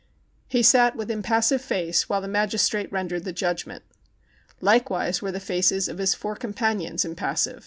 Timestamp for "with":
0.95-1.11